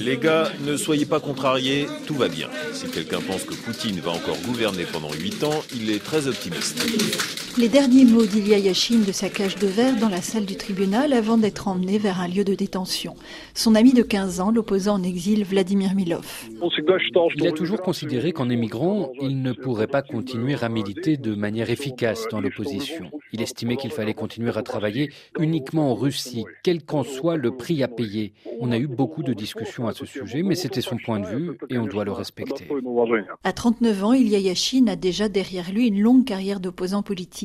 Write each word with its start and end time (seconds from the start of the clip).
Les 0.00 0.16
gars, 0.16 0.50
ne 0.64 0.74
soyez 0.78 1.04
pas 1.04 1.20
contrariés, 1.20 1.86
tout 2.06 2.14
va 2.14 2.28
bien. 2.28 2.48
Si 2.72 2.88
quelqu'un 2.90 3.20
pense 3.20 3.44
que 3.44 3.52
Poutine 3.52 4.00
va 4.00 4.12
encore 4.12 4.38
gouverner 4.46 4.86
pendant 4.90 5.12
8 5.12 5.44
ans, 5.44 5.62
il 5.74 5.90
est 5.90 6.02
très 6.02 6.26
optimiste. 6.26 6.82
Les 7.58 7.68
derniers 7.68 8.04
mots 8.04 8.26
d'Ilya 8.26 8.58
Yachine 8.58 9.04
de 9.04 9.10
sa 9.10 9.28
cage 9.28 9.56
de 9.56 9.66
verre 9.66 9.96
dans 9.96 10.08
la 10.08 10.22
salle 10.22 10.46
du 10.46 10.56
tribunal 10.56 11.12
avant 11.12 11.36
d'être 11.36 11.66
emmené 11.66 11.98
vers 11.98 12.20
un 12.20 12.28
lieu 12.28 12.44
de 12.44 12.54
détention. 12.54 13.16
Son 13.54 13.74
ami 13.74 13.92
de 13.92 14.02
15 14.02 14.40
ans, 14.40 14.50
l'opposant 14.52 14.94
en 14.94 15.02
exil 15.02 15.44
Vladimir 15.44 15.94
Milov. 15.94 16.48
Il 17.36 17.46
a 17.46 17.52
toujours 17.52 17.80
considéré 17.80 18.32
qu'en 18.32 18.48
émigrant, 18.48 19.10
il 19.20 19.42
ne 19.42 19.52
pourrait 19.52 19.88
pas 19.88 20.02
continuer 20.02 20.54
à 20.62 20.68
militer 20.68 21.16
de 21.16 21.34
manière 21.34 21.70
efficace 21.70 22.28
dans 22.30 22.40
l'opposition. 22.40 23.10
Il 23.32 23.42
estimait 23.42 23.76
qu'il 23.76 23.90
fallait 23.90 24.14
continuer 24.14 24.52
à 24.56 24.62
travailler 24.62 25.10
uniquement 25.38 25.90
en 25.90 25.94
Russie, 25.94 26.44
quel 26.62 26.84
qu'en 26.84 27.02
soit 27.02 27.36
le 27.36 27.56
prix 27.56 27.82
à 27.82 27.88
payer. 27.88 28.32
On 28.60 28.70
a 28.70 28.78
eu 28.78 28.86
beaucoup 28.86 29.22
de 29.22 29.32
discussions 29.32 29.88
à 29.88 29.92
ce 29.92 30.06
sujet, 30.06 30.42
mais 30.42 30.54
c'était 30.54 30.80
son 30.80 30.98
point 30.98 31.18
de 31.18 31.26
vue 31.26 31.58
et 31.68 31.78
on 31.78 31.86
doit 31.86 32.04
le 32.04 32.12
respecter. 32.12 32.68
À 33.42 33.52
39 33.52 34.04
ans, 34.04 34.12
Ilya 34.12 34.38
Yachine 34.38 34.88
a 34.88 34.96
déjà 34.96 35.28
derrière 35.28 35.72
lui 35.72 35.88
une 35.88 36.00
longue 36.00 36.24
carrière 36.24 36.60
d'opposant 36.60 37.02
politique. 37.02 37.39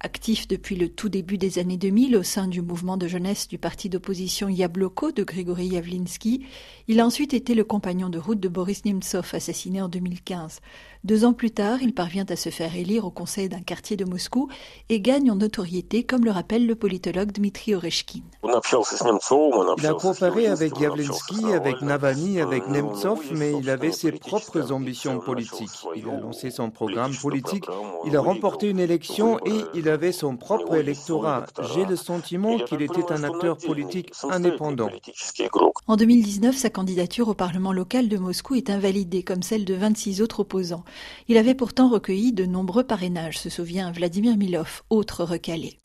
Actif 0.00 0.48
depuis 0.48 0.76
le 0.76 0.88
tout 0.88 1.08
début 1.08 1.38
des 1.38 1.58
années 1.58 1.76
2000 1.76 2.16
au 2.16 2.22
sein 2.22 2.48
du 2.48 2.62
mouvement 2.62 2.96
de 2.96 3.06
jeunesse 3.06 3.48
du 3.48 3.58
parti 3.58 3.88
d'opposition 3.88 4.48
Yabloko 4.48 5.12
de 5.12 5.22
Grigory 5.24 5.68
Yavlinsky, 5.68 6.46
il 6.88 7.00
a 7.00 7.06
ensuite 7.06 7.34
été 7.34 7.54
le 7.54 7.64
compagnon 7.64 8.08
de 8.08 8.18
route 8.18 8.40
de 8.40 8.48
Boris 8.48 8.84
Nemtsov, 8.84 9.30
assassiné 9.34 9.80
en 9.82 9.88
2015. 9.88 10.60
Deux 11.04 11.26
ans 11.26 11.34
plus 11.34 11.50
tard, 11.50 11.82
il 11.82 11.92
parvient 11.92 12.24
à 12.30 12.36
se 12.36 12.48
faire 12.48 12.74
élire 12.74 13.04
au 13.04 13.10
conseil 13.10 13.50
d'un 13.50 13.60
quartier 13.60 13.94
de 13.94 14.06
Moscou 14.06 14.48
et 14.88 15.02
gagne 15.02 15.30
en 15.30 15.36
notoriété, 15.36 16.02
comme 16.02 16.24
le 16.24 16.30
rappelle 16.30 16.66
le 16.66 16.74
politologue 16.74 17.30
Dmitri 17.30 17.74
Oreshkin. 17.74 18.22
Il 18.42 19.86
a 19.86 19.92
coopéré 19.92 20.46
avec 20.46 20.80
Yavlinsky, 20.80 21.52
avec 21.52 21.82
Navalny, 21.82 22.40
avec 22.40 22.66
Nemtsov, 22.68 23.20
mais 23.32 23.52
il 23.52 23.68
avait 23.68 23.92
ses 23.92 24.12
propres 24.12 24.72
ambitions 24.72 25.18
politiques. 25.20 25.68
Il 25.94 26.08
a 26.08 26.18
lancé 26.18 26.50
son 26.50 26.70
programme 26.70 27.14
politique, 27.14 27.66
il 28.06 28.16
a 28.16 28.20
remporté 28.22 28.70
une 28.70 28.80
élection 28.80 29.38
et 29.44 29.60
il 29.74 29.90
avait 29.90 30.12
son 30.12 30.38
propre 30.38 30.74
électorat. 30.76 31.44
J'ai 31.74 31.84
le 31.84 31.96
sentiment 31.96 32.56
qu'il 32.60 32.80
était 32.80 33.12
un 33.12 33.24
acteur 33.24 33.58
politique 33.58 34.10
indépendant. 34.30 34.88
En 35.86 35.96
2019, 35.96 36.56
sa 36.56 36.70
candidature 36.70 37.28
au 37.28 37.34
Parlement 37.34 37.74
local 37.74 38.08
de 38.08 38.16
Moscou 38.16 38.54
est 38.54 38.70
invalidée, 38.70 39.22
comme 39.22 39.42
celle 39.42 39.66
de 39.66 39.74
26 39.74 40.22
autres 40.22 40.40
opposants. 40.40 40.84
Il 41.28 41.36
avait 41.36 41.54
pourtant 41.54 41.88
recueilli 41.88 42.32
de 42.32 42.46
nombreux 42.46 42.84
parrainages, 42.84 43.38
se 43.38 43.50
souvient 43.50 43.92
Vladimir 43.92 44.36
Milov, 44.36 44.82
autre 44.90 45.24
recalé. 45.24 45.78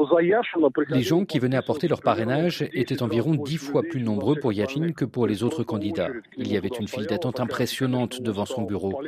Les 0.89 1.02
gens 1.02 1.25
qui 1.25 1.39
venaient 1.39 1.57
apporter 1.57 1.88
leur 1.88 2.02
parrainage 2.02 2.67
étaient 2.73 3.02
environ 3.02 3.35
dix 3.35 3.57
fois 3.57 3.81
plus 3.83 4.02
nombreux 4.02 4.35
pour 4.35 4.53
Yachine 4.53 4.93
que 4.93 5.05
pour 5.05 5.27
les 5.27 5.43
autres 5.43 5.63
candidats. 5.63 6.09
Il 6.37 6.52
y 6.52 6.57
avait 6.57 6.69
une 6.80 6.87
file 6.87 7.05
d'attente 7.05 7.39
impressionnante 7.39 8.21
devant 8.21 8.45
son 8.45 8.63
bureau. 8.63 9.02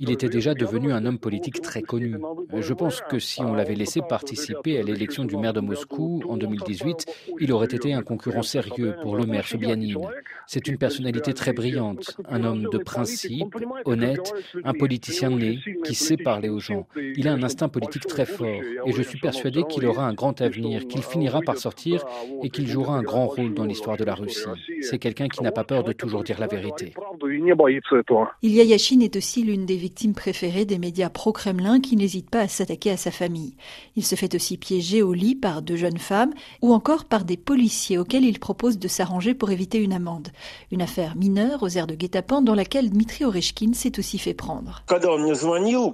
Il 0.00 0.10
était 0.10 0.28
déjà 0.28 0.54
devenu 0.54 0.92
un 0.92 1.04
homme 1.06 1.18
politique 1.18 1.60
très 1.60 1.82
connu. 1.82 2.16
Je 2.56 2.74
pense 2.74 3.00
que 3.08 3.18
si 3.18 3.40
on 3.42 3.54
l'avait 3.54 3.74
laissé 3.74 4.00
participer 4.00 4.78
à 4.78 4.82
l'élection 4.82 5.24
du 5.24 5.36
maire 5.36 5.52
de 5.52 5.60
Moscou 5.60 6.22
en 6.28 6.36
2018, 6.36 7.06
il 7.40 7.52
aurait 7.52 7.66
été 7.66 7.92
un 7.92 8.02
concurrent 8.02 8.42
sérieux 8.42 8.94
pour 9.02 9.16
le 9.16 9.26
maire. 9.26 9.46
C'est 10.46 10.66
une 10.68 10.78
personnalité 10.78 11.32
très 11.32 11.52
brillante, 11.52 12.16
un 12.28 12.44
homme 12.44 12.68
de 12.70 12.78
principe, 12.78 13.54
honnête, 13.84 14.32
un 14.64 14.72
politicien 14.72 15.30
qui 15.84 15.94
sait 15.94 16.16
parler 16.16 16.48
aux 16.48 16.60
gens. 16.60 16.86
Il 17.16 17.28
a 17.28 17.32
un 17.32 17.42
instinct 17.42 17.68
politique 17.68 18.06
très 18.06 18.26
fort 18.26 18.60
et 18.86 18.92
je 18.92 19.02
suis 19.02 19.18
persuadé 19.18 19.64
qu'il 19.68 19.86
aura 19.86 20.06
un 20.06 20.14
grand 20.14 20.40
avenir, 20.40 20.86
qu'il 20.88 21.02
finira 21.02 21.40
par 21.40 21.56
sortir 21.56 22.04
et 22.42 22.50
qu'il 22.50 22.66
jouera 22.66 22.94
un 22.94 23.02
grand 23.02 23.26
rôle 23.26 23.54
dans 23.54 23.64
l'histoire 23.64 23.96
de 23.96 24.04
la 24.04 24.14
Russie. 24.14 24.44
C'est 24.82 24.98
quelqu'un 24.98 25.28
qui 25.28 25.42
n'a 25.42 25.52
pas 25.52 25.64
peur 25.64 25.84
de 25.84 25.92
toujours 25.92 26.24
dire 26.24 26.40
la 26.40 26.46
vérité. 26.46 26.94
Ilya 28.42 28.64
Yachine 28.64 29.02
est 29.02 29.16
aussi 29.16 29.42
l'une 29.42 29.66
des 29.66 29.76
victimes 29.76 30.14
préférées 30.14 30.64
des 30.64 30.78
médias 30.78 31.10
pro-Kremlin 31.10 31.80
qui 31.80 31.96
n'hésitent 31.96 32.30
pas 32.30 32.40
à 32.40 32.48
s'attaquer 32.48 32.90
à 32.90 32.96
sa 32.96 33.10
famille. 33.10 33.54
Il 33.96 34.04
se 34.04 34.14
fait 34.14 34.34
aussi 34.34 34.56
piéger 34.56 35.02
au 35.02 35.12
lit 35.12 35.34
par 35.34 35.62
deux 35.62 35.76
jeunes 35.76 35.98
femmes 35.98 36.32
ou 36.62 36.72
encore 36.72 37.04
par 37.04 37.24
des 37.24 37.36
policiers 37.36 37.98
auxquels 37.98 38.24
il 38.24 38.38
propose 38.38 38.78
de 38.78 38.88
s'arranger 38.88 39.34
pour 39.34 39.50
éviter 39.50 39.78
une 39.78 39.92
amende. 39.92 40.28
Une 40.70 40.82
affaire 40.82 41.16
mineure 41.16 41.62
aux 41.62 41.68
airs 41.68 41.86
de 41.86 41.94
guet-apens 41.94 42.42
dans 42.42 42.54
laquelle 42.54 42.90
Dmitri 42.90 43.24
Oreshkin 43.24 43.72
s'est 43.72 43.98
aussi 43.98 44.18
fait 44.18 44.34
prendre. 44.34 44.82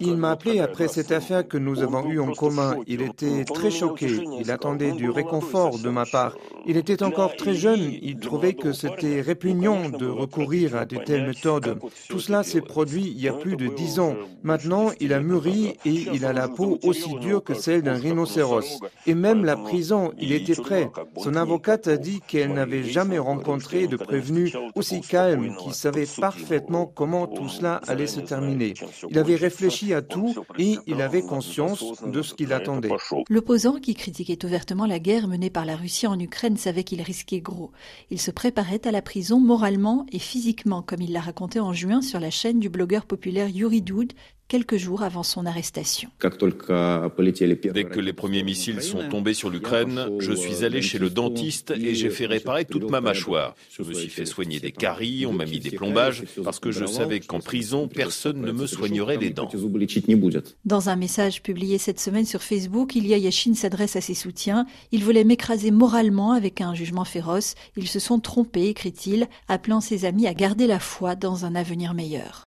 Il 0.00 0.16
m'a 0.16 0.30
appelé 0.30 0.60
après 0.60 0.88
cette 0.88 1.12
affaire 1.12 1.46
que 1.46 1.58
nous 1.58 1.82
avons 1.82 2.06
eue 2.08 2.20
en 2.20 2.32
commun. 2.32 2.76
Il 2.86 3.02
était 3.02 3.44
très 3.44 3.70
choqué. 3.70 4.08
Il 4.40 4.50
attendait 4.50 4.92
du 4.92 5.10
réconfort 5.10 5.78
de 5.78 5.88
ma 5.88 6.04
part. 6.04 6.36
Il 6.66 6.76
était 6.76 7.02
encore 7.02 7.36
très 7.36 7.54
jeune. 7.54 7.92
Il 8.02 8.18
trouvait 8.18 8.54
que 8.54 8.72
c'était 8.72 9.20
répugnant 9.20 9.88
de 9.88 10.06
recourir 10.06 10.76
à 10.76 10.84
de 10.84 10.96
méthodes. 11.20 11.78
Tout 12.08 12.20
cela 12.20 12.42
s'est 12.42 12.60
produit 12.60 13.04
il 13.04 13.20
y 13.20 13.28
a 13.28 13.32
plus 13.32 13.56
de 13.56 13.68
dix 13.68 13.98
ans. 13.98 14.14
Maintenant, 14.42 14.90
il 15.00 15.12
a 15.12 15.20
mûri 15.20 15.74
et 15.84 16.06
il 16.12 16.24
a 16.24 16.32
la 16.32 16.48
peau 16.48 16.78
aussi 16.82 17.14
dure 17.20 17.42
que 17.42 17.54
celle 17.54 17.82
d'un 17.82 17.94
rhinocéros. 17.94 18.80
Et 19.06 19.14
même 19.14 19.44
la 19.44 19.56
prison, 19.56 20.12
il 20.18 20.32
était 20.32 20.54
prêt. 20.54 20.90
Son 21.22 21.34
avocate 21.34 21.88
a 21.88 21.96
dit 21.96 22.20
qu'elle 22.26 22.52
n'avait 22.52 22.82
jamais 22.82 23.18
rencontré 23.18 23.86
de 23.86 23.96
prévenu 23.96 24.52
aussi 24.74 25.00
calme, 25.00 25.56
qui 25.56 25.72
savait 25.72 26.06
parfaitement 26.20 26.86
comment 26.86 27.26
tout 27.26 27.48
cela 27.48 27.80
allait 27.86 28.06
se 28.06 28.20
terminer. 28.20 28.74
Il 29.10 29.18
avait 29.18 29.36
réfléchi 29.36 29.92
à 29.94 30.02
tout 30.02 30.34
et 30.58 30.76
il 30.86 31.00
avait 31.02 31.22
conscience 31.22 32.02
de 32.04 32.22
ce 32.22 32.34
qu'il 32.34 32.52
attendait. 32.52 32.90
L'opposant 33.28 33.78
qui 33.80 33.94
critiquait 33.94 34.44
ouvertement 34.44 34.86
la 34.86 34.98
guerre 34.98 35.28
menée 35.28 35.50
par 35.50 35.64
la 35.64 35.76
Russie 35.76 36.06
en 36.06 36.18
Ukraine 36.18 36.56
savait 36.56 36.84
qu'il 36.84 37.02
risquait 37.02 37.40
gros. 37.40 37.70
Il 38.10 38.20
se 38.20 38.30
préparait 38.30 38.80
à 38.84 38.90
la 38.90 39.02
prison 39.02 39.40
moralement 39.40 40.06
et 40.12 40.18
physiquement, 40.18 40.82
comme 40.82 41.02
il 41.02 41.05
l'a 41.12 41.20
raconté 41.20 41.60
en 41.60 41.72
juin 41.72 42.02
sur 42.02 42.20
la 42.20 42.30
chaîne 42.30 42.60
du 42.60 42.68
blogueur 42.68 43.06
populaire 43.06 43.48
Yuri 43.48 43.82
Doud, 43.82 44.12
quelques 44.48 44.76
jours 44.76 45.02
avant 45.02 45.22
son 45.22 45.46
arrestation. 45.46 46.10
Dès 46.20 47.84
que 47.84 48.00
les 48.00 48.12
premiers 48.12 48.42
missiles 48.42 48.82
sont 48.82 49.08
tombés 49.08 49.34
sur 49.34 49.50
l'Ukraine, 49.50 50.08
je 50.18 50.32
suis 50.32 50.64
allé 50.64 50.82
chez 50.82 50.98
le 50.98 51.10
dentiste 51.10 51.72
et 51.72 51.94
j'ai 51.94 52.10
fait 52.10 52.26
réparer 52.26 52.64
toute 52.64 52.90
ma 52.90 53.00
mâchoire. 53.00 53.54
Je 53.70 53.82
me 53.82 53.92
suis 53.92 54.08
fait 54.08 54.26
soigner 54.26 54.60
des 54.60 54.72
caries, 54.72 55.26
on 55.26 55.32
m'a 55.32 55.44
mis 55.44 55.60
des 55.60 55.70
plombages, 55.70 56.24
parce 56.44 56.60
que 56.60 56.70
je 56.70 56.86
savais 56.86 57.20
qu'en 57.20 57.40
prison, 57.40 57.88
personne 57.88 58.40
ne 58.40 58.52
me 58.52 58.66
soignerait 58.66 59.16
les 59.16 59.30
dents. 59.30 59.48
Dans 60.64 60.88
un 60.88 60.96
message 60.96 61.42
publié 61.42 61.78
cette 61.78 62.00
semaine 62.00 62.26
sur 62.26 62.42
Facebook, 62.42 62.94
Ilya 62.94 63.18
Yachine 63.18 63.54
s'adresse 63.54 63.96
à 63.96 64.00
ses 64.00 64.14
soutiens. 64.14 64.66
Il 64.92 65.04
voulait 65.04 65.24
m'écraser 65.24 65.70
moralement 65.70 66.32
avec 66.32 66.60
un 66.60 66.74
jugement 66.74 67.04
féroce. 67.04 67.54
Ils 67.76 67.88
se 67.88 67.98
sont 67.98 68.20
trompés, 68.20 68.68
écrit-il, 68.68 69.28
appelant 69.48 69.80
ses 69.80 70.04
amis 70.04 70.26
à 70.26 70.34
garder 70.34 70.66
la 70.66 70.78
foi 70.78 71.14
dans 71.14 71.44
un 71.44 71.54
avenir 71.54 71.94
meilleur. 71.94 72.44